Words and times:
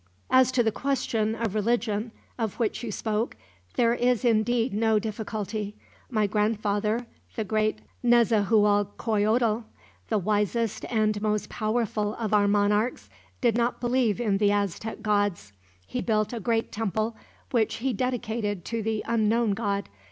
"As 0.31 0.51
to 0.53 0.63
the 0.63 0.71
question 0.71 1.35
of 1.35 1.53
religion, 1.53 2.11
of 2.39 2.55
which 2.55 2.83
you 2.83 2.91
spoke, 2.91 3.37
there 3.75 3.93
is 3.93 4.25
indeed 4.25 4.73
no 4.73 4.97
difficulty. 4.97 5.75
My 6.09 6.25
grandfather, 6.25 7.05
the 7.35 7.43
great 7.43 7.81
Nezahualcoyotl, 8.03 9.63
the 10.09 10.17
wisest 10.17 10.85
and 10.89 11.21
most 11.21 11.49
powerful 11.49 12.15
of 12.15 12.33
our 12.33 12.47
monarchs, 12.47 13.11
did 13.41 13.55
not 13.55 13.79
believe 13.79 14.19
in 14.19 14.39
the 14.39 14.51
Aztec 14.51 15.03
gods. 15.03 15.53
He 15.85 16.01
built 16.01 16.33
a 16.33 16.39
great 16.39 16.71
temple 16.71 17.15
which 17.51 17.75
he 17.75 17.93
dedicated 17.93 18.65
to 18.65 18.81
the 18.81 19.03
Unknown 19.07 19.51
God. 19.53 19.87